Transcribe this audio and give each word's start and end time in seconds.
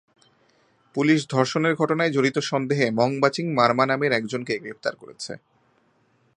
Police 0.95 1.19
ধর্ষণের 1.29 1.73
ঘটনায় 1.75 2.11
জড়িত 2.11 2.37
সন্দেহে 2.41 2.87
মংবাচিং 2.91 3.45
মারমা 3.53 3.85
নামের 3.85 4.11
একজনকে 4.11 4.53
গ্রেপ্তার 4.59 4.93
করেছে। 4.95 5.33